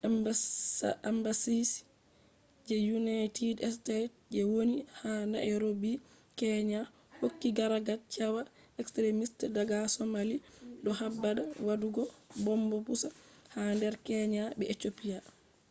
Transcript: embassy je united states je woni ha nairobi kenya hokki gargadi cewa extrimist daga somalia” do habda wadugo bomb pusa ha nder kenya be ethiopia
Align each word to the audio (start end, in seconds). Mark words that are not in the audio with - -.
embassy 1.09 1.59
je 2.67 2.75
united 3.01 3.57
states 3.77 4.13
je 4.35 4.41
woni 4.53 4.77
ha 4.99 5.11
nairobi 5.33 5.91
kenya 6.39 6.81
hokki 7.19 7.49
gargadi 7.57 7.93
cewa 8.13 8.41
extrimist 8.81 9.37
daga 9.57 9.77
somalia” 9.95 10.41
do 10.83 10.91
habda 10.99 11.29
wadugo 11.67 12.03
bomb 12.43 12.69
pusa 12.85 13.07
ha 13.53 13.61
nder 13.77 13.93
kenya 14.07 14.43
be 14.57 14.65
ethiopia 14.73 15.17